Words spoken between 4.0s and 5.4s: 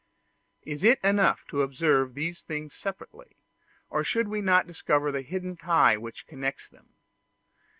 should we not discover the